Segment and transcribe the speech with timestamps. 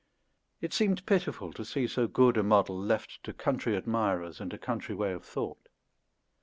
[0.61, 4.57] It seemed pitiful to see so good a model left to country admirers and a
[4.57, 5.69] country way of thought.